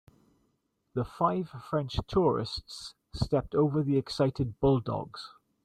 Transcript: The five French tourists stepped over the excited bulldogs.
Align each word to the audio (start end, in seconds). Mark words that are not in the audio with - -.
The 0.95 1.05
five 1.05 1.51
French 1.69 1.95
tourists 2.07 2.95
stepped 3.13 3.53
over 3.53 3.83
the 3.83 3.99
excited 3.99 4.59
bulldogs. 4.59 5.29